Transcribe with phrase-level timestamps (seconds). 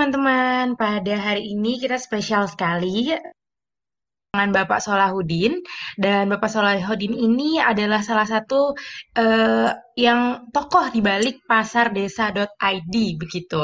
[0.00, 3.12] Teman-teman, pada hari ini kita spesial sekali
[4.32, 5.60] dengan Bapak Solahuddin
[6.00, 8.72] dan Bapak Solahuddin ini adalah salah satu
[9.12, 9.68] eh,
[10.00, 13.60] yang tokoh di balik pasardesa.id begitu.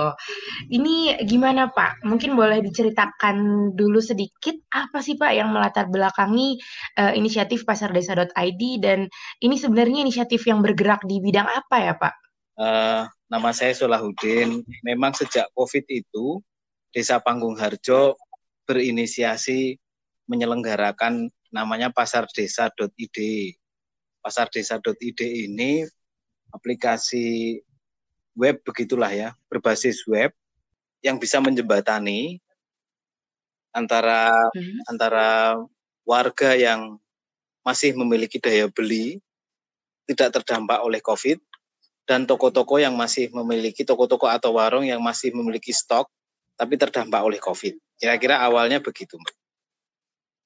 [0.77, 2.05] Ini gimana Pak?
[2.05, 6.61] Mungkin boleh diceritakan dulu sedikit apa sih Pak yang melatar belakangi
[7.01, 9.09] eh, inisiatif pasardesa.id dan
[9.41, 12.26] ini sebenarnya inisiatif yang bergerak di bidang apa ya Pak?
[12.57, 14.65] Uh, nama saya Solahuddin.
[14.81, 16.41] Memang sejak COVID itu,
[16.89, 18.17] Desa Panggung Harjo
[18.65, 19.77] berinisiasi
[20.25, 23.19] menyelenggarakan namanya pasardesa.id.
[24.25, 25.85] Pasardesa.id ini
[26.51, 27.61] aplikasi
[28.33, 30.33] web begitulah ya, berbasis web
[31.05, 32.41] yang bisa menjembatani
[33.77, 34.89] antara hmm.
[34.89, 35.61] antara
[36.09, 36.97] warga yang
[37.61, 39.21] masih memiliki daya beli
[40.09, 41.37] tidak terdampak oleh COVID
[42.07, 46.07] dan toko-toko yang masih memiliki toko-toko atau warung yang masih memiliki stok
[46.55, 47.77] tapi terdampak oleh COVID.
[47.99, 49.37] Kira-kira awalnya begitu, Mbak.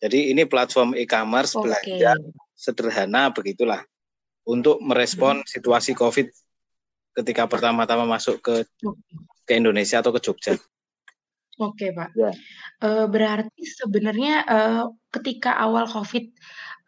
[0.00, 1.62] Jadi ini platform e-commerce okay.
[1.68, 2.12] belanja
[2.56, 3.84] sederhana begitulah
[4.48, 5.46] untuk merespon hmm.
[5.46, 6.26] situasi COVID
[7.20, 8.64] ketika pertama-tama masuk ke
[9.44, 10.56] ke Indonesia atau ke Jogja.
[11.60, 12.16] Oke, Pak.
[12.16, 12.32] Ya.
[12.80, 16.32] Uh, berarti sebenarnya uh, ketika awal COVID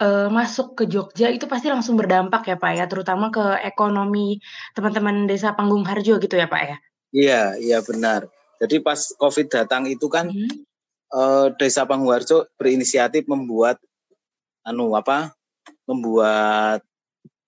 [0.03, 4.43] uh, masuk ke Jogja itu pasti langsung berdampak ya, Pak ya, terutama ke ekonomi
[4.75, 6.77] teman-teman Desa Panggung Harjo gitu ya, Pak ya?
[7.15, 8.27] Iya, iya benar.
[8.59, 10.51] Jadi pas COVID datang itu kan hmm.
[11.15, 13.79] uh, Desa Panggung Harjo berinisiatif membuat
[14.67, 15.31] anu apa?
[15.87, 16.83] Membuat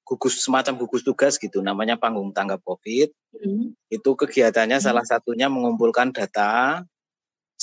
[0.07, 3.09] gugus semacam gugus tugas gitu namanya panggung tanggap covid
[3.41, 3.73] hmm.
[3.89, 4.84] itu kegiatannya hmm.
[4.84, 6.84] salah satunya mengumpulkan data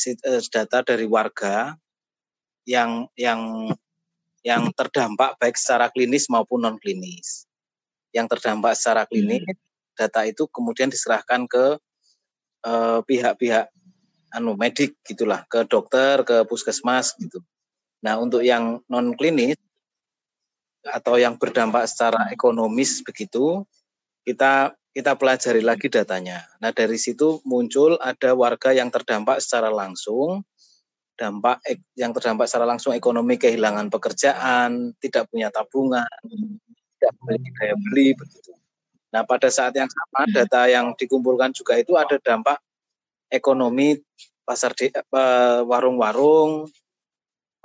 [0.10, 1.78] Eh, data dari warga
[2.66, 3.70] yang yang
[4.42, 7.46] yang terdampak baik secara klinis maupun non klinis.
[8.12, 9.58] Yang terdampak secara klinis, hmm.
[9.96, 11.78] data itu kemudian diserahkan ke
[12.66, 13.70] eh, pihak-pihak
[14.32, 17.44] anu medik gitulah, ke dokter, ke puskesmas gitu.
[18.02, 19.60] Nah, untuk yang non klinis
[20.82, 23.62] atau yang berdampak secara ekonomis begitu,
[24.26, 26.44] kita kita pelajari lagi datanya.
[26.60, 30.44] Nah, dari situ muncul ada warga yang terdampak secara langsung,
[31.22, 31.62] dampak
[31.94, 36.10] yang terdampak secara langsung ekonomi kehilangan pekerjaan, tidak punya tabungan,
[36.98, 38.52] tidak memiliki daya beli begitu.
[39.14, 42.58] Nah, pada saat yang sama data yang dikumpulkan juga itu ada dampak
[43.30, 44.02] ekonomi
[44.42, 44.90] pasar di,
[45.70, 46.66] warung-warung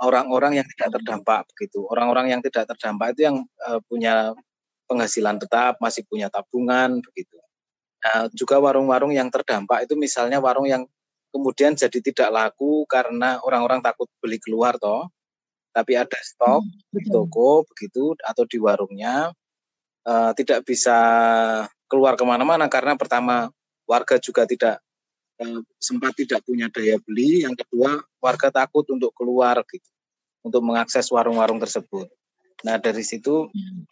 [0.04, 1.88] orang-orang yang tidak terdampak begitu.
[1.88, 4.36] Orang-orang yang tidak terdampak itu yang uh, punya
[4.84, 7.40] penghasilan tetap, masih punya tabungan begitu.
[8.04, 10.84] Nah, juga warung-warung yang terdampak itu misalnya warung yang
[11.36, 15.12] kemudian jadi tidak laku karena orang-orang takut beli keluar toh,
[15.76, 19.28] tapi ada stok hmm, di toko begitu atau di warungnya.
[20.06, 20.94] Uh, tidak bisa
[21.90, 23.50] keluar ke mana-mana karena pertama
[23.90, 24.78] warga juga tidak
[25.42, 29.90] uh, sempat tidak punya daya beli, yang kedua warga takut untuk keluar gitu,
[30.46, 32.06] untuk mengakses warung-warung tersebut.
[32.62, 33.82] Nah dari situ hmm.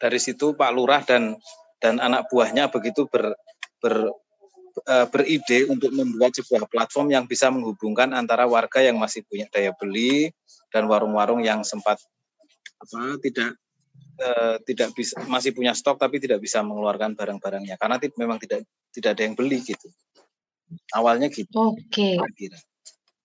[0.00, 1.36] dari situ Pak Lurah dan
[1.78, 3.36] dan anak buahnya begitu ber,
[3.78, 4.08] ber
[4.88, 9.72] uh, beride untuk membuat sebuah platform yang bisa menghubungkan antara warga yang masih punya daya
[9.76, 10.32] beli
[10.72, 12.00] dan warung-warung yang sempat
[12.82, 13.54] apa tidak
[14.18, 17.76] uh, tidak bisa masih punya stok tapi tidak bisa mengeluarkan barang-barangnya.
[17.78, 19.88] Karena memang tidak tidak ada yang beli gitu.
[20.96, 21.52] Awalnya gitu.
[21.52, 22.16] Oke.
[22.16, 22.48] Okay.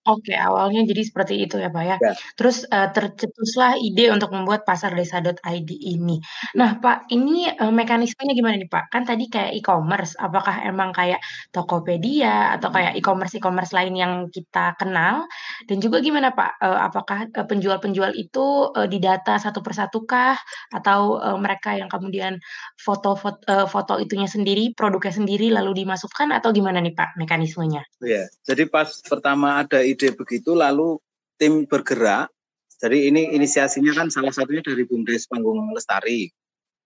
[0.08, 1.96] Oke, awalnya jadi seperti itu ya, Pak, ya.
[2.00, 2.16] Ya.
[2.32, 6.16] Terus, uh, tercetuslah ide untuk membuat pasardesa.id ini.
[6.56, 8.88] Nah, Pak, ini, uh, mekanismenya gimana nih, Pak?
[8.88, 11.20] Kan tadi kayak e-commerce, apakah emang kayak
[11.52, 15.28] Tokopedia atau kayak e-commerce e-commerce lain yang kita kenal?
[15.68, 20.40] Dan juga gimana, Pak, uh, apakah, penjual-penjual itu, uh, didata satu persatu kah?
[20.72, 22.40] Atau, uh, mereka yang kemudian
[22.80, 27.84] foto foto uh, foto itunya sendiri, produknya sendiri lalu dimasukkan atau gimana nih, Pak, mekanismenya?
[28.00, 31.02] Iya, jadi pas pertama ada ide begitu lalu
[31.34, 32.30] tim bergerak.
[32.78, 36.30] Jadi ini inisiasinya kan salah satunya dari Bumdes Panggung Lestari.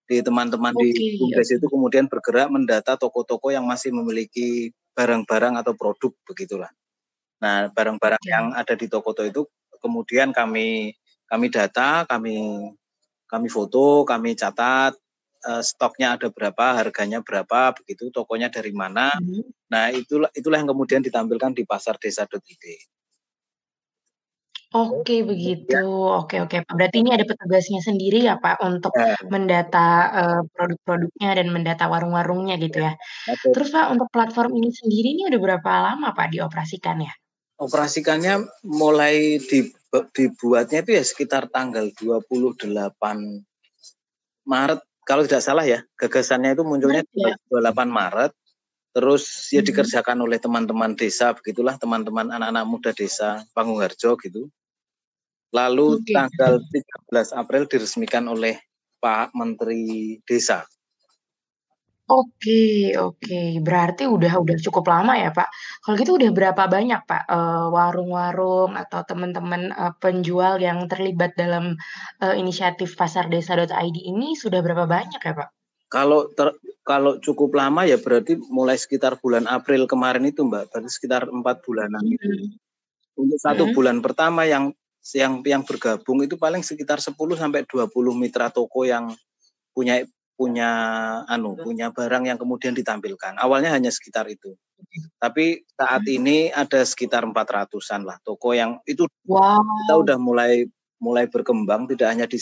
[0.09, 5.77] Di teman-teman okay, di Bumdes itu kemudian bergerak mendata toko-toko yang masih memiliki barang-barang atau
[5.77, 6.73] produk begitulah.
[7.45, 8.33] Nah, barang-barang okay.
[8.33, 9.43] yang ada di toko-toko itu
[9.85, 10.97] kemudian kami
[11.29, 12.65] kami data, kami
[13.29, 14.97] kami foto, kami catat
[15.45, 19.11] uh, stoknya ada berapa, harganya berapa, begitu tokonya dari mana.
[19.13, 19.45] Hmm.
[19.69, 22.65] Nah, itulah itulah yang kemudian ditampilkan di pasar desa.id.
[24.73, 25.85] Oke begitu, ya.
[26.25, 26.73] oke oke Pak.
[26.73, 29.21] Berarti ini ada petugasnya sendiri ya Pak untuk ya.
[29.29, 32.97] mendata uh, produk-produknya dan mendata warung-warungnya gitu ya.
[33.29, 33.35] ya.
[33.53, 37.13] Terus Pak untuk platform ini sendiri ini udah berapa lama Pak dioperasikan ya?
[37.61, 39.69] Operasikannya mulai di,
[40.17, 42.73] dibuatnya itu ya sekitar tanggal 28
[44.49, 47.37] Maret kalau tidak salah ya gagasannya itu munculnya ya.
[47.53, 48.33] 28 Maret
[48.97, 54.49] terus ya dikerjakan oleh teman-teman desa begitulah teman-teman anak-anak muda desa Pangungharjo gitu
[55.53, 56.17] lalu okay.
[56.17, 56.59] tanggal
[57.13, 58.59] 13 April diresmikan oleh
[58.99, 60.65] Pak Menteri Desa
[62.13, 65.49] Oke oke, berarti udah udah cukup lama ya, Pak.
[65.81, 71.79] Kalau gitu udah berapa banyak, Pak, uh, warung-warung atau teman-teman, uh, penjual yang terlibat dalam,
[72.21, 75.49] uh, inisiatif pasardesa.id ini sudah berapa banyak ya, Pak?
[75.89, 76.53] Kalau ter
[76.83, 81.65] kalau cukup lama ya berarti mulai sekitar bulan April kemarin itu, Mbak, berarti sekitar empat
[81.65, 82.03] bulanan.
[82.03, 82.61] -hmm.
[83.17, 83.77] Untuk satu -hmm.
[83.79, 84.75] bulan pertama yang
[85.11, 89.11] yang yang bergabung itu paling sekitar 10 sampai 20 mitra toko yang
[89.75, 90.07] punya
[90.39, 90.71] punya
[91.27, 93.39] anu punya barang yang kemudian ditampilkan.
[93.39, 94.55] Awalnya hanya sekitar itu.
[95.19, 96.17] Tapi saat hmm.
[96.23, 99.63] ini ada sekitar 400-an lah toko yang itu wow.
[99.63, 100.67] kita udah mulai
[100.99, 102.39] mulai berkembang tidak hanya di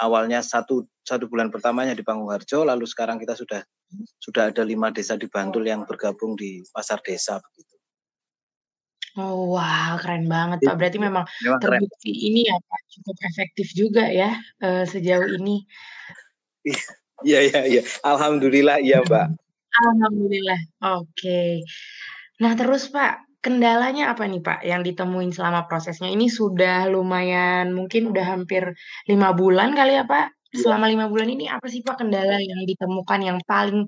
[0.00, 3.60] awalnya satu satu bulan pertamanya di Pangungharjo lalu sekarang kita sudah
[4.20, 7.67] sudah ada lima desa di Bantul yang bergabung di pasar desa begitu.
[9.18, 10.78] Oh, wah keren banget Pak.
[10.78, 12.26] Berarti memang, memang terbukti keren.
[12.30, 15.66] ini ya Pak cukup efektif juga ya uh, sejauh ini.
[16.62, 16.82] Iya.
[17.26, 17.82] Iya iya iya.
[18.06, 19.26] Alhamdulillah iya, Mbak.
[19.90, 20.60] Alhamdulillah.
[21.02, 21.66] Oke.
[22.38, 26.10] Nah, terus Pak, kendalanya apa nih Pak yang ditemuin selama prosesnya?
[26.10, 28.70] Ini sudah lumayan mungkin udah hampir
[29.10, 30.37] lima bulan kali ya Pak?
[30.48, 30.64] Iya.
[30.64, 33.84] Selama lima bulan ini apa sih Pak kendala yang ditemukan yang paling,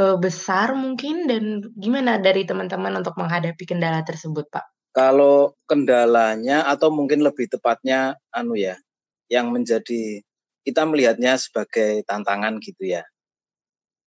[0.00, 4.64] uh, besar mungkin dan gimana dari teman-teman untuk menghadapi kendala tersebut, Pak?
[4.96, 8.80] Kalau kendalanya atau mungkin lebih tepatnya anu ya,
[9.28, 10.24] yang menjadi
[10.64, 13.04] kita melihatnya sebagai tantangan gitu ya.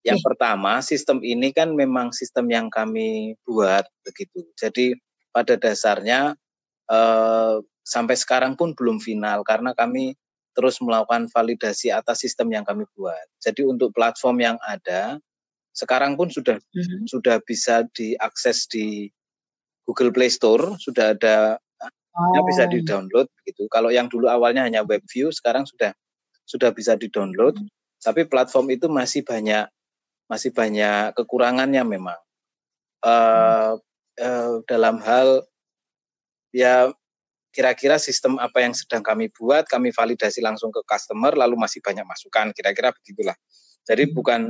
[0.01, 0.27] Yang hmm.
[0.33, 4.42] pertama, sistem ini kan memang sistem yang kami buat begitu.
[4.57, 4.98] Jadi
[5.30, 6.33] pada dasarnya
[6.89, 7.56] eh,
[7.86, 10.18] sampai sekarang pun belum final karena kami
[10.51, 13.27] terus melakukan validasi atas sistem yang kami buat.
[13.39, 15.19] Jadi untuk platform yang ada
[15.71, 17.07] sekarang pun sudah hmm.
[17.07, 19.07] sudah bisa diakses di
[19.88, 21.56] Google Play Store, sudah ada
[22.15, 22.44] oh.
[22.44, 23.65] bisa di-download gitu.
[23.71, 25.95] Kalau yang dulu awalnya hanya web view, sekarang sudah
[26.44, 27.71] sudah bisa di-download, hmm.
[28.03, 29.68] tapi platform itu masih banyak
[30.27, 32.19] masih banyak kekurangannya memang.
[33.01, 33.81] Uh,
[34.21, 35.42] uh, dalam hal
[36.53, 36.94] ya
[37.51, 42.07] kira-kira sistem apa yang sedang kami buat, kami validasi langsung ke customer, lalu masih banyak
[42.07, 43.36] masukan, kira-kira begitulah.
[43.83, 44.13] Jadi hmm.
[44.15, 44.42] bukan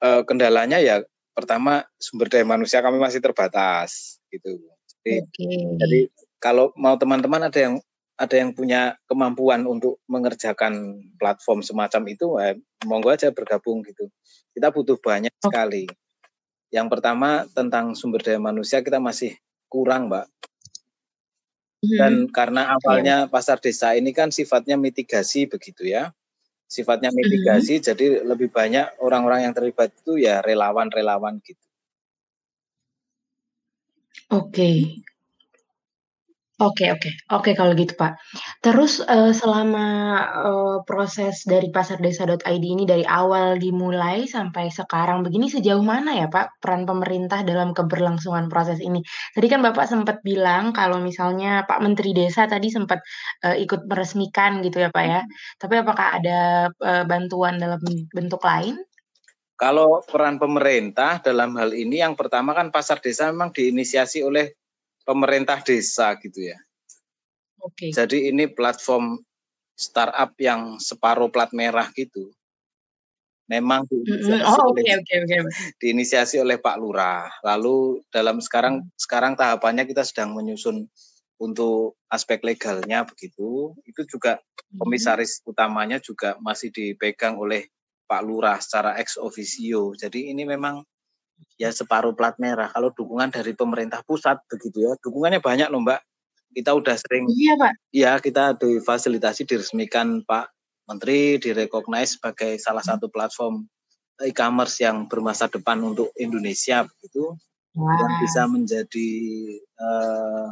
[0.00, 1.04] uh, kendalanya ya
[1.36, 4.60] pertama sumber daya manusia kami masih terbatas gitu.
[5.00, 5.64] Jadi, okay.
[5.80, 6.00] jadi
[6.40, 7.74] kalau mau teman-teman ada yang
[8.20, 14.12] ada yang punya kemampuan untuk mengerjakan platform semacam itu, eh, monggo aja bergabung gitu.
[14.52, 15.88] Kita butuh banyak sekali.
[16.68, 19.40] Yang pertama tentang sumber daya manusia kita masih
[19.72, 20.28] kurang, Mbak.
[21.80, 21.96] Hmm.
[21.96, 22.72] Dan karena iya.
[22.76, 26.12] awalnya pasar desa ini kan sifatnya mitigasi begitu ya.
[26.70, 27.84] Sifatnya mitigasi, hmm.
[27.84, 31.66] jadi lebih banyak orang-orang yang terlibat itu ya relawan-relawan gitu.
[34.30, 35.02] Oke.
[36.60, 38.20] Oke oke oke kalau gitu, Pak.
[38.60, 39.86] Terus, uh, selama,
[40.44, 46.60] uh, proses dari pasardesa.id ini dari awal dimulai sampai sekarang begini, sejauh mana ya, Pak,
[46.60, 49.00] peran pemerintah dalam keberlangsungan proses ini?
[49.32, 53.00] Tadi kan Bapak sempat bilang kalau misalnya Pak Menteri Desa tadi sempat,
[53.40, 55.24] uh, ikut meresmikan gitu ya, Pak, ya.
[55.56, 57.80] Tapi apakah ada, uh, bantuan dalam
[58.12, 58.76] bentuk lain?
[59.56, 64.59] Kalau peran pemerintah dalam hal ini yang pertama kan pasar desa memang diinisiasi oleh
[65.10, 66.58] pemerintah desa gitu ya.
[67.58, 67.90] Oke.
[67.90, 67.90] Okay.
[67.90, 69.18] Jadi ini platform
[69.74, 72.30] startup yang separuh plat merah gitu.
[73.50, 75.40] Memang diinisiasi, oh, okay, oleh, okay, okay.
[75.82, 77.26] diinisiasi oleh Pak Lurah.
[77.42, 78.94] Lalu dalam sekarang hmm.
[78.94, 80.86] sekarang tahapannya kita sedang menyusun
[81.42, 83.74] untuk aspek legalnya begitu.
[83.82, 84.78] Itu juga hmm.
[84.78, 87.66] komisaris utamanya juga masih dipegang oleh
[88.06, 89.98] Pak Lurah secara ex officio.
[89.98, 90.86] Jadi ini memang
[91.60, 92.72] ya separuh plat merah.
[92.72, 96.00] Kalau dukungan dari pemerintah pusat begitu ya, dukungannya banyak loh Mbak.
[96.50, 97.72] Kita udah sering, iya Pak.
[97.94, 100.50] Ya kita difasilitasi diresmikan Pak
[100.90, 103.70] Menteri, direcognize sebagai salah satu platform
[104.26, 107.38] e-commerce yang bermasa depan untuk Indonesia begitu,
[107.78, 107.86] wow.
[107.86, 109.10] yang bisa menjadi
[109.78, 110.48] uh,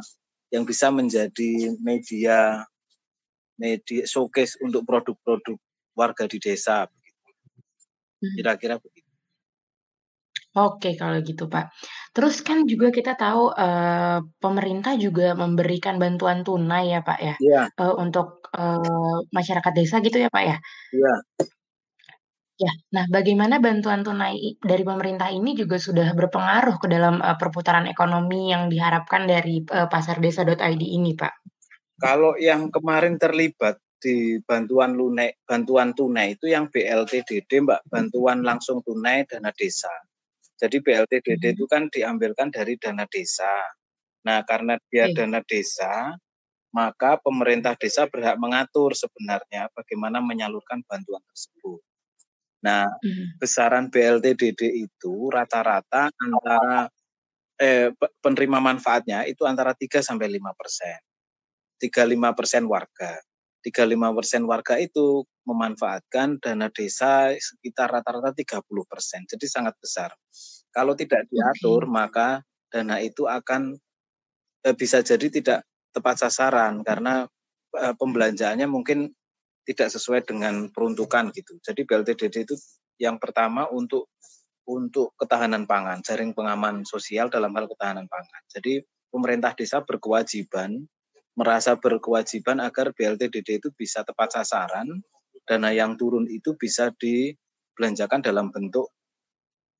[0.49, 2.65] yang bisa menjadi media
[3.59, 5.59] media showcase untuk produk-produk
[5.93, 7.29] warga di desa begitu.
[8.23, 8.33] Hmm.
[8.39, 9.08] Kira-kira begitu.
[10.59, 11.71] Oke kalau gitu, Pak.
[12.11, 17.35] Terus kan juga kita tahu, uh, pemerintah juga memberikan bantuan tunai ya, Pak, ya?
[17.39, 17.63] Iya.
[17.79, 20.57] Uh, untuk, uh, masyarakat desa gitu ya, Pak, ya?
[20.91, 21.13] Iya.
[22.59, 22.71] Ya.
[22.91, 28.51] Nah, bagaimana bantuan tunai dari pemerintah ini juga sudah berpengaruh ke dalam, uh, perputaran ekonomi
[28.51, 31.33] yang diharapkan dari, uh, pasardesa.id ini, Pak?
[32.03, 38.79] Kalau yang kemarin terlibat di bantuan lunai bantuan tunai itu yang BLTDD, Mbak, bantuan langsung
[38.79, 39.91] tunai dana desa.
[40.59, 41.55] Jadi BLTDD hmm.
[41.55, 43.49] itu kan diambilkan dari dana desa.
[44.27, 46.19] Nah, karena dia dana desa,
[46.75, 51.79] maka pemerintah desa berhak mengatur sebenarnya bagaimana menyalurkan bantuan tersebut.
[52.59, 53.39] Nah, hmm.
[53.39, 56.91] besaran BLTDD itu rata-rata antara
[57.55, 60.99] eh, penerima manfaatnya itu antara 3 sampai 5 persen.
[61.79, 63.15] 35 persen warga.
[63.59, 69.21] 35 persen warga itu memanfaatkan dana desa sekitar rata-rata 30 persen.
[69.27, 70.15] Jadi sangat besar.
[70.71, 71.91] Kalau tidak diatur, okay.
[71.91, 72.27] maka
[72.71, 73.75] dana itu akan
[74.63, 75.59] eh, bisa jadi tidak
[75.91, 77.27] tepat sasaran karena
[77.75, 79.11] eh, pembelanjaannya mungkin
[79.67, 81.59] tidak sesuai dengan peruntukan gitu.
[81.59, 82.55] Jadi BLTDD itu
[82.97, 84.09] yang pertama untuk
[84.69, 88.41] untuk ketahanan pangan, jaring pengaman sosial dalam hal ketahanan pangan.
[88.53, 90.85] Jadi pemerintah desa berkewajiban
[91.39, 94.99] merasa berkewajiban agar BLTDD itu bisa tepat sasaran,
[95.47, 98.91] dana yang turun itu bisa dibelanjakan dalam bentuk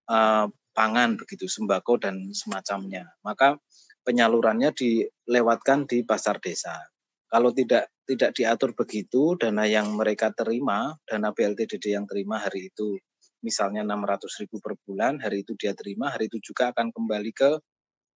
[0.08, 3.12] uh, pangan begitu, sembako dan semacamnya.
[3.28, 3.60] Maka
[4.08, 6.80] penyalurannya dilewatkan di pasar desa.
[7.28, 12.98] Kalau tidak tidak diatur begitu, dana yang mereka terima, dana BLTDD yang terima hari itu,
[13.44, 17.60] misalnya 600 ribu per bulan, hari itu dia terima, hari itu juga akan kembali ke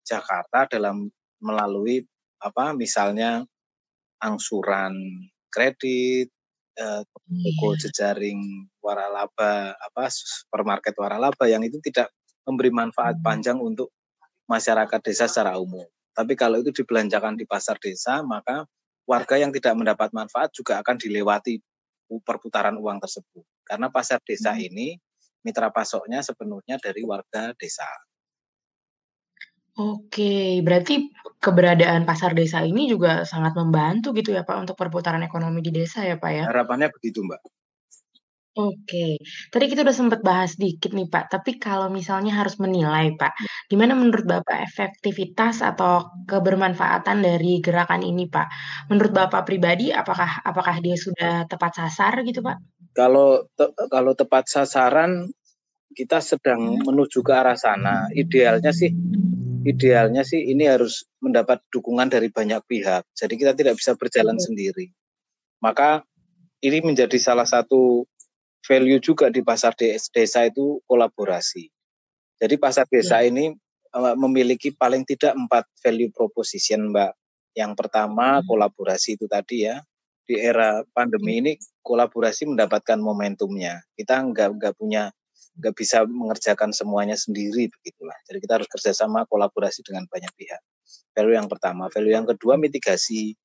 [0.01, 1.11] Jakarta dalam
[1.43, 2.01] melalui
[2.43, 3.47] apa misalnya
[4.19, 4.91] angsuran
[5.47, 6.27] kredit
[6.75, 7.79] eh, toko iya.
[7.87, 8.39] jejaring
[8.83, 12.11] waralaba apa supermarket waralaba yang itu tidak
[12.43, 13.25] memberi manfaat hmm.
[13.25, 13.95] panjang untuk
[14.47, 15.87] masyarakat desa secara umum.
[16.13, 18.67] Tapi kalau itu dibelanjakan di pasar desa, maka
[19.07, 21.57] warga yang tidak mendapat manfaat juga akan dilewati
[22.21, 23.41] perputaran uang tersebut.
[23.65, 24.67] Karena pasar desa hmm.
[24.69, 24.87] ini
[25.43, 27.87] mitra pasoknya sepenuhnya dari warga desa.
[29.73, 31.09] Oke, berarti
[31.41, 36.05] keberadaan pasar desa ini juga sangat membantu gitu ya Pak untuk perputaran ekonomi di desa
[36.05, 36.43] ya Pak ya?
[36.45, 37.41] Harapannya begitu Mbak.
[38.53, 39.17] Oke,
[39.49, 43.33] tadi kita udah sempat bahas dikit nih Pak, tapi kalau misalnya harus menilai Pak,
[43.65, 48.47] gimana menurut Bapak efektivitas atau kebermanfaatan dari gerakan ini Pak?
[48.93, 52.61] Menurut Bapak pribadi, apakah apakah dia sudah tepat sasar gitu Pak?
[52.93, 55.33] Kalau te kalau tepat sasaran,
[55.97, 58.05] kita sedang menuju ke arah sana.
[58.13, 58.93] Idealnya sih
[59.63, 63.07] idealnya sih ini harus mendapat dukungan dari banyak pihak.
[63.15, 64.45] Jadi kita tidak bisa berjalan hmm.
[64.45, 64.87] sendiri.
[65.63, 66.03] Maka
[66.59, 68.03] ini menjadi salah satu
[68.63, 71.67] value juga di pasar desa itu kolaborasi.
[72.39, 73.31] Jadi pasar desa ya.
[73.31, 73.51] ini
[73.95, 77.11] uh, memiliki paling tidak empat value proposition, Mbak.
[77.55, 78.47] Yang pertama hmm.
[78.47, 79.79] kolaborasi itu tadi ya.
[80.23, 81.41] Di era pandemi hmm.
[81.43, 81.51] ini
[81.83, 83.83] kolaborasi mendapatkan momentumnya.
[83.95, 85.11] Kita nggak nggak punya
[85.53, 88.17] nggak bisa mengerjakan semuanya sendiri begitulah.
[88.25, 90.61] Jadi kita harus kerjasama kolaborasi dengan banyak pihak.
[91.13, 93.37] Value yang pertama, value yang kedua mitigasi.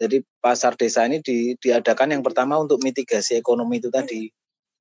[0.00, 4.26] Jadi pasar desa ini di, diadakan yang pertama untuk mitigasi ekonomi itu tadi,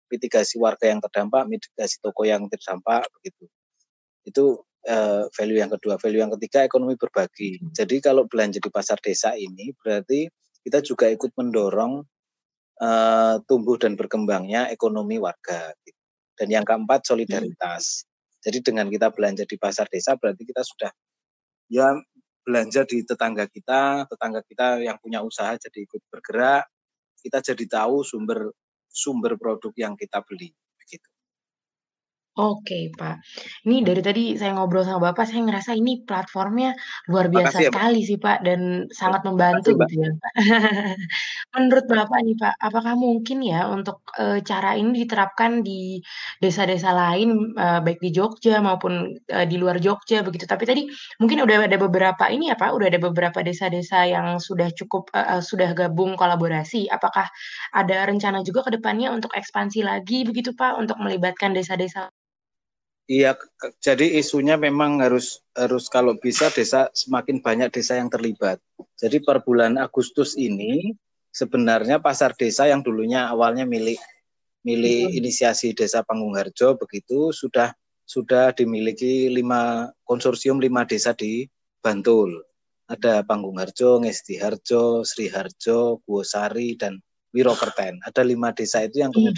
[0.10, 3.46] mitigasi warga yang terdampak, mitigasi toko yang terdampak begitu.
[4.26, 6.00] Itu uh, value yang kedua.
[6.02, 7.62] Value yang ketiga ekonomi berbagi.
[7.70, 10.26] Jadi kalau belanja di pasar desa ini berarti
[10.62, 12.02] kita juga ikut mendorong
[12.82, 15.74] uh, tumbuh dan berkembangnya ekonomi warga.
[15.86, 16.01] Gitu.
[16.42, 18.02] Dan yang keempat solidaritas.
[18.02, 18.10] Hmm.
[18.42, 20.90] Jadi dengan kita belanja di pasar desa berarti kita sudah
[21.70, 21.94] ya
[22.42, 26.66] belanja di tetangga kita, tetangga kita yang punya usaha jadi ikut bergerak,
[27.22, 28.50] kita jadi tahu sumber
[28.90, 30.50] sumber produk yang kita beli.
[32.42, 33.22] Oke, Pak.
[33.70, 36.74] Ini dari tadi saya ngobrol sama Bapak, saya ngerasa ini platformnya
[37.06, 40.34] luar biasa Makasih ya, sekali sih, Pak, dan sangat membantu Makasih, gitu ya, Pak.
[41.54, 46.02] Menurut Bapak nih, Pak, apakah mungkin ya untuk, uh, cara ini diterapkan di
[46.42, 50.50] desa-desa lain, uh, baik di Jogja maupun, uh, di luar Jogja begitu.
[50.50, 50.90] Tapi tadi
[51.22, 55.38] mungkin udah ada beberapa ini ya, Pak, udah ada beberapa desa-desa yang sudah cukup, uh,
[55.38, 56.90] uh, sudah gabung kolaborasi.
[56.90, 57.30] Apakah
[57.70, 62.10] ada rencana juga ke depannya untuk ekspansi lagi begitu, Pak, untuk melibatkan desa-desa
[63.10, 63.36] Iya,
[63.82, 68.62] jadi isunya memang harus harus kalau bisa desa semakin banyak desa yang terlibat.
[68.96, 70.96] Jadi per bulan Agustus ini
[71.34, 74.00] sebenarnya pasar desa yang dulunya awalnya milik
[74.62, 75.18] milik hmm.
[75.18, 77.74] inisiasi Desa Panggung Harjo begitu sudah
[78.06, 81.48] sudah dimiliki lima konsorsium lima desa di
[81.82, 82.44] Bantul.
[82.92, 87.00] Ada Panggung Harjo, Ngesti Harjo, Sri Harjo, Buosari dan
[87.32, 88.04] Wirokerten.
[88.04, 89.32] Ada lima desa itu yang hmm.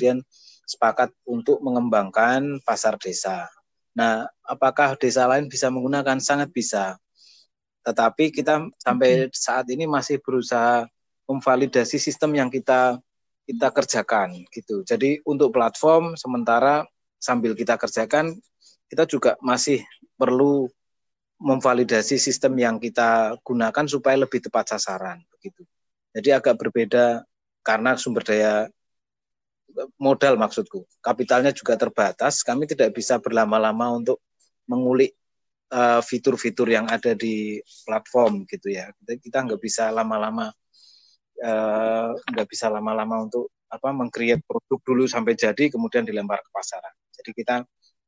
[0.64, 3.48] Sepakat untuk mengembangkan pasar desa.
[3.94, 6.18] Nah, apakah desa lain bisa menggunakan?
[6.18, 6.98] Sangat bisa.
[7.84, 10.88] Tetapi kita sampai saat ini masih berusaha
[11.28, 12.98] memvalidasi sistem yang kita
[13.44, 14.88] kita kerjakan gitu.
[14.88, 16.88] Jadi untuk platform sementara
[17.20, 18.40] sambil kita kerjakan
[18.88, 19.84] kita juga masih
[20.16, 20.72] perlu
[21.44, 25.68] memvalidasi sistem yang kita gunakan supaya lebih tepat sasaran begitu.
[26.16, 27.28] Jadi agak berbeda
[27.66, 28.72] karena sumber daya
[29.98, 30.86] modal maksudku.
[31.02, 34.22] Kapitalnya juga terbatas, kami tidak bisa berlama-lama untuk
[34.70, 35.14] mengulik
[35.74, 38.94] fitur fitur-fitur yang ada di platform gitu ya.
[39.02, 40.54] Kita nggak bisa lama-lama
[42.24, 46.94] nggak uh, bisa lama-lama untuk apa mengcreate produk dulu sampai jadi kemudian dilempar ke pasaran.
[47.18, 47.56] Jadi kita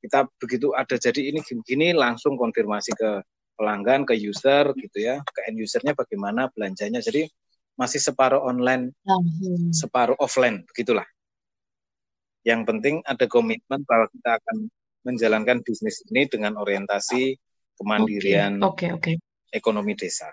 [0.05, 3.25] kita begitu ada jadi ini gini langsung konfirmasi ke
[3.57, 7.25] pelanggan ke user gitu ya ke end usernya bagaimana belanjanya jadi
[7.73, 8.93] masih separuh online
[9.73, 11.07] separuh offline begitulah
[12.45, 14.69] yang penting ada komitmen bahwa kita akan
[15.01, 17.33] menjalankan bisnis ini dengan orientasi
[17.81, 18.93] kemandirian okay.
[18.93, 19.49] Okay, okay.
[19.49, 20.29] ekonomi desa.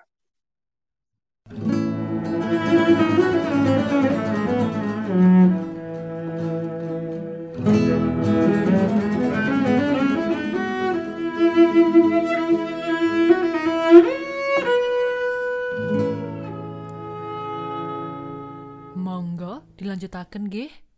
[18.92, 20.91] Monggo dilanjutakan gih.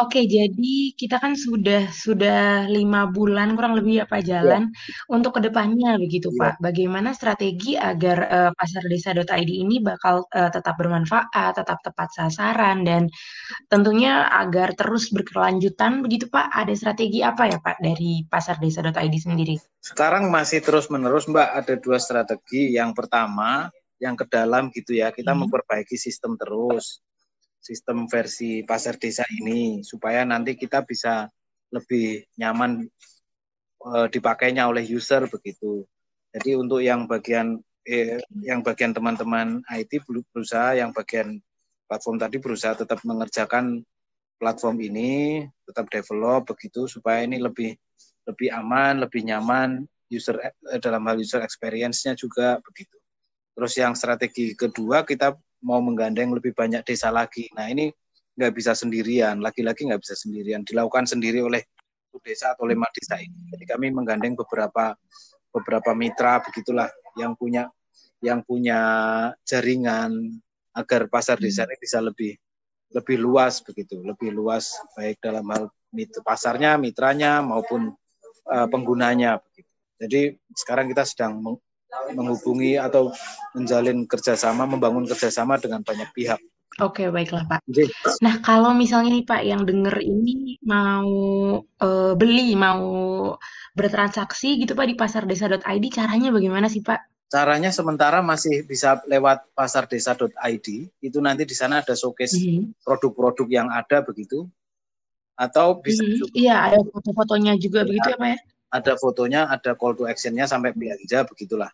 [0.00, 4.72] Oke, jadi kita kan sudah sudah lima bulan kurang lebih ya Pak jalan
[5.12, 6.40] untuk ke depannya begitu Iya.
[6.40, 6.54] Pak.
[6.64, 13.12] Bagaimana strategi agar uh, pasardesa.id ini bakal uh, tetap bermanfaat, tetap tepat sasaran dan
[13.68, 16.48] tentunya agar terus berkelanjutan begitu Pak.
[16.56, 19.60] Ada strategi apa ya Pak dari pasardesa.id sendiri?
[19.84, 22.72] Sekarang masih terus menerus Mbak ada dua strategi.
[22.72, 23.68] Yang pertama
[24.00, 25.46] yang ke dalam gitu ya kita Hmm.
[25.46, 27.04] memperbaiki sistem terus
[27.62, 31.30] sistem versi pasar desa ini supaya nanti kita bisa
[31.70, 32.82] lebih nyaman
[33.86, 35.86] uh, dipakainya oleh user begitu.
[36.34, 41.38] Jadi untuk yang bagian eh, yang bagian teman-teman IT berusaha yang bagian
[41.86, 43.84] platform tadi berusaha tetap mengerjakan
[44.42, 47.78] platform ini, tetap develop begitu supaya ini lebih
[48.26, 52.98] lebih aman, lebih nyaman user eh, dalam hal user experience-nya juga begitu.
[53.52, 57.48] Terus yang strategi kedua kita mau menggandeng lebih banyak desa lagi.
[57.54, 57.88] Nah ini
[58.34, 61.62] nggak bisa sendirian, lagi-lagi nggak bisa sendirian, dilakukan sendiri oleh
[62.20, 63.48] desa atau lima desa ini.
[63.54, 64.92] Jadi kami menggandeng beberapa
[65.52, 67.68] beberapa mitra begitulah yang punya
[68.20, 68.80] yang punya
[69.44, 70.40] jaringan
[70.72, 72.36] agar pasar desa ini bisa lebih
[72.92, 77.92] lebih luas begitu, lebih luas baik dalam hal mit pasarnya, mitranya maupun
[78.48, 79.68] uh, penggunanya begitu.
[80.00, 80.20] Jadi
[80.56, 81.40] sekarang kita sedang
[82.16, 83.12] menghubungi atau
[83.52, 86.40] menjalin kerjasama, membangun kerjasama dengan banyak pihak.
[86.80, 87.60] Oke, baiklah Pak.
[87.68, 87.92] Jadi,
[88.24, 91.12] nah, kalau misalnya nih Pak yang denger ini mau
[91.60, 92.80] uh, beli, mau
[93.76, 97.28] bertransaksi gitu Pak di pasardesa.id, caranya bagaimana sih Pak?
[97.28, 100.66] Caranya sementara masih bisa lewat pasardesa.id.
[101.04, 102.80] Itu nanti di sana ada showcase mm-hmm.
[102.80, 104.48] produk-produk yang ada begitu.
[105.36, 106.18] Atau bisa mm-hmm.
[106.24, 106.32] juga.
[106.32, 108.38] Iya, ada foto-fotonya juga ya, begitu ya Pak ya?
[108.72, 111.68] Ada fotonya, ada call to action-nya sampai belanja begitulah.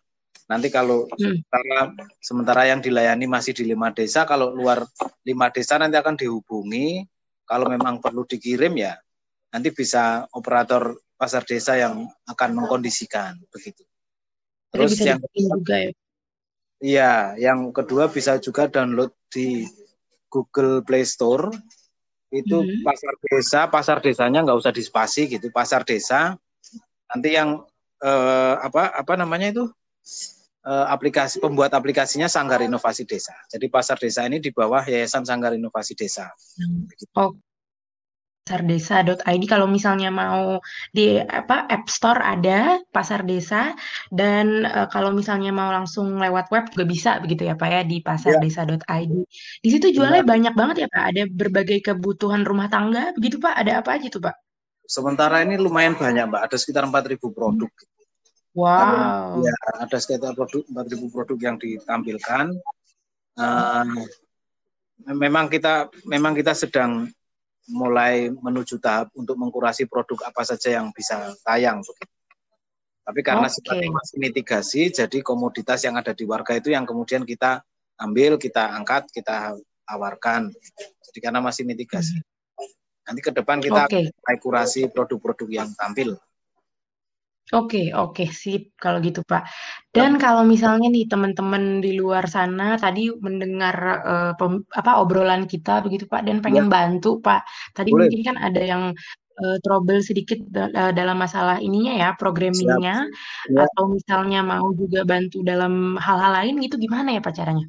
[0.49, 1.13] Nanti kalau hmm.
[1.13, 1.79] sementara,
[2.17, 4.81] sementara yang dilayani masih di lima desa, kalau luar
[5.21, 7.05] lima desa nanti akan dihubungi.
[7.45, 8.93] Kalau memang perlu dikirim ya,
[9.49, 13.81] nanti bisa operator pasar desa yang akan mengkondisikan begitu.
[14.69, 15.91] Terus bisa yang juga ya?
[16.79, 19.65] Iya, yang kedua bisa juga download di
[20.29, 21.49] Google Play Store.
[22.29, 22.85] Itu hmm.
[22.85, 26.37] pasar desa, pasar desanya nggak usah dispasi gitu, pasar desa.
[27.09, 27.65] Nanti yang
[28.05, 29.65] eh, apa apa namanya itu
[30.65, 33.33] aplikasi pembuat aplikasinya Sanggar Inovasi Desa.
[33.47, 36.27] Jadi Pasar Desa ini di bawah Yayasan Sanggar Inovasi Desa.
[37.15, 37.33] Oh.
[38.49, 40.57] Pasardesa.id kalau misalnya mau
[40.89, 43.77] di apa App Store ada Pasar Desa
[44.09, 48.01] dan uh, kalau misalnya mau langsung lewat web juga bisa begitu ya Pak ya di
[48.01, 49.13] pasardesa.id.
[49.61, 50.33] Di situ jualnya Benar.
[50.33, 51.03] banyak banget ya Pak.
[51.13, 53.53] Ada berbagai kebutuhan rumah tangga begitu Pak.
[53.53, 54.33] Ada apa aja tuh Pak?
[54.89, 56.41] Sementara ini lumayan banyak Mbak.
[56.49, 57.69] Ada sekitar 4.000 produk.
[57.69, 57.98] Hmm.
[58.57, 59.45] Wow.
[59.45, 62.57] Ya, ada sekitar produk 4.000 produk yang ditampilkan.
[63.39, 64.03] Uh,
[65.05, 67.07] memang kita memang kita sedang
[67.69, 71.85] mulai menuju tahap untuk mengkurasi produk apa saja yang bisa tayang.
[73.05, 73.61] Tapi karena okay.
[73.61, 77.61] sifatnya masih mitigasi, jadi komoditas yang ada di warga itu yang kemudian kita
[78.01, 80.53] ambil, kita angkat, kita tawarkan.
[81.09, 82.17] Jadi karena masih mitigasi.
[82.17, 82.69] Hmm.
[83.09, 84.09] Nanti ke depan kita okay.
[84.37, 86.17] kurasi produk-produk yang tampil.
[87.49, 89.49] Oke, oke, sip kalau gitu, Pak.
[89.89, 95.81] Dan kalau misalnya nih teman-teman di luar sana tadi mendengar uh, pem, apa obrolan kita
[95.81, 96.73] begitu, Pak, dan pengen ya.
[96.77, 97.41] bantu, Pak.
[97.73, 98.05] Tadi Boleh.
[98.05, 98.83] mungkin kan ada yang
[99.41, 103.09] uh, trouble sedikit da dalam masalah ininya ya, programmingnya,
[103.49, 103.61] ya.
[103.65, 107.65] atau misalnya mau juga bantu dalam hal-hal lain gitu, gimana ya, Pak caranya?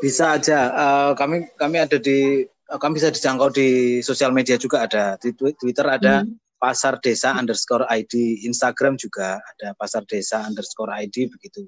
[0.00, 0.72] Bisa aja.
[0.72, 5.84] Uh, kami kami ada di kami bisa dijangkau di sosial media juga ada di Twitter
[5.84, 6.24] ada.
[6.24, 11.66] Hmm pasar desa underscore ID Instagram juga ada pasar desa underscore ID begitu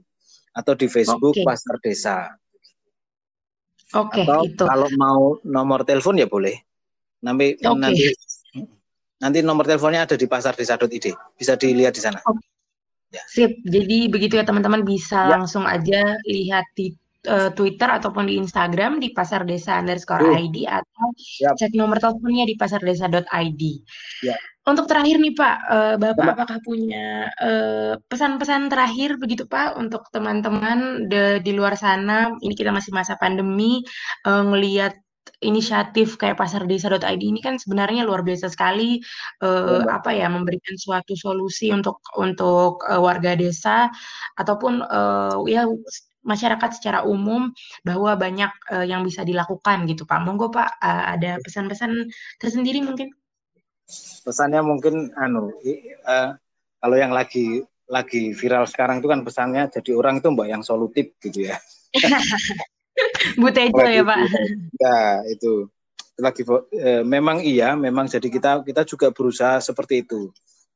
[0.50, 1.46] atau di Facebook okay.
[1.46, 2.16] pasar desa
[3.90, 6.54] Oke okay, atau itu kalau mau nomor telepon ya boleh
[7.22, 7.74] nanti okay.
[7.78, 8.06] nanti
[9.20, 11.12] Nanti nomor teleponnya ada di pasar desa.id.
[11.36, 12.18] Bisa dilihat di sana.
[12.24, 12.40] Oke.
[13.12, 13.22] Ya.
[13.28, 13.52] Sip.
[13.68, 15.36] Jadi begitu ya teman-teman bisa ya.
[15.36, 16.96] langsung aja lihat di
[17.28, 20.40] uh, Twitter ataupun di Instagram di pasar desa underscore uh.
[20.40, 21.06] ID atau
[21.42, 21.52] ya.
[21.56, 23.62] cek nomor teleponnya di pasardesa.id.
[24.24, 24.36] Ya.
[24.68, 30.06] Untuk terakhir nih Pak, uh, Bapak Bapak apakah punya uh, pesan-pesan terakhir begitu Pak untuk
[30.12, 32.30] teman-teman di luar sana?
[32.38, 33.80] Ini kita masih masa pandemi,
[34.28, 34.94] uh, ngelihat
[35.40, 39.00] inisiatif kayak pasardesa.id ini kan sebenarnya luar biasa sekali
[39.40, 43.88] uh, apa ya memberikan suatu solusi untuk untuk uh, warga desa
[44.36, 45.64] ataupun uh, ya
[46.20, 47.52] masyarakat secara umum
[47.82, 50.20] bahwa banyak uh, yang bisa dilakukan gitu Pak.
[50.24, 53.12] Monggo Pak uh, ada pesan-pesan tersendiri mungkin.
[54.22, 55.50] Pesannya mungkin anu
[56.06, 56.30] uh,
[56.80, 61.10] kalau yang lagi lagi viral sekarang itu kan pesannya jadi orang itu mbak yang solutif
[61.18, 61.58] gitu ya.
[63.40, 64.20] Bu Tejo ya Pak.
[64.78, 65.66] Ya itu
[66.20, 66.44] lagi
[66.76, 70.30] eh, memang iya, memang jadi kita kita juga berusaha seperti itu.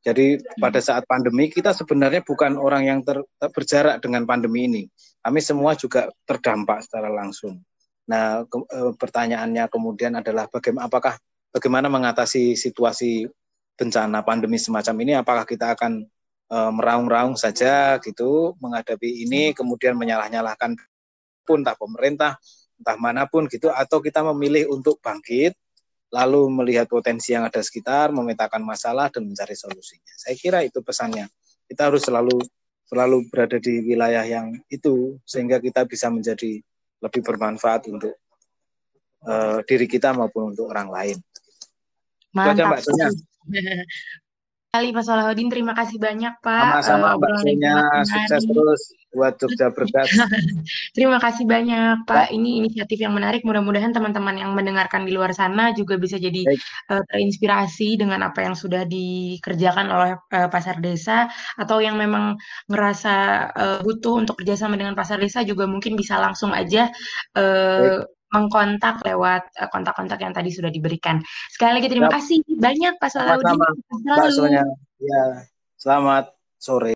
[0.04, 0.86] Jadi pada hmm.
[0.86, 4.82] saat pandemi kita sebenarnya bukan orang yang ter, ter, berjarak dengan pandemi ini.
[5.24, 7.64] Kami semua juga terdampak secara langsung.
[8.04, 11.16] Nah, ke, e, pertanyaannya kemudian adalah bagaimana apakah
[11.48, 13.24] bagaimana mengatasi situasi
[13.80, 15.12] bencana pandemi semacam ini?
[15.16, 16.04] Apakah kita akan
[16.52, 20.76] e, meraung-raung saja gitu menghadapi ini, kemudian menyalah-nyalahkan
[21.48, 22.36] pun entah pemerintah,
[22.76, 25.56] entah mana pun gitu, atau kita memilih untuk bangkit,
[26.14, 30.14] lalu melihat potensi yang ada sekitar, memetakan masalah dan mencari solusinya.
[30.14, 31.26] Saya kira itu pesannya.
[31.66, 32.38] Kita harus selalu
[32.86, 36.62] selalu berada di wilayah yang itu sehingga kita bisa menjadi
[37.02, 38.14] lebih bermanfaat untuk
[39.26, 41.18] uh, diri kita maupun untuk orang lain.
[42.30, 42.78] Mantap.
[42.78, 43.22] Itu aja Mbak
[44.74, 45.46] kali Pak Salahuddin.
[45.46, 46.82] Terima kasih banyak Pak.
[46.82, 48.02] Sama-sama uh, Mbak.
[48.10, 48.82] Sukses terus
[49.14, 50.10] buat Jogja Berdas.
[50.98, 52.34] Terima kasih banyak Pak.
[52.34, 53.46] Ini inisiatif yang menarik.
[53.46, 56.42] Mudah-mudahan teman-teman yang mendengarkan di luar sana juga bisa jadi
[56.90, 62.34] uh, terinspirasi dengan apa yang sudah dikerjakan oleh uh, pasar desa atau yang memang
[62.66, 63.14] ngerasa
[63.54, 66.90] uh, butuh untuk kerjasama dengan pasar desa juga mungkin bisa langsung aja
[67.38, 68.02] uh,
[68.34, 71.22] mengkontak lewat uh, kontak-kontak yang tadi sudah diberikan.
[71.54, 73.54] Sekali lagi terima kasih banyak Pak Salahuddin.
[74.02, 74.34] Selamat
[74.98, 75.24] Ya,
[75.78, 76.24] selamat
[76.58, 76.93] sore.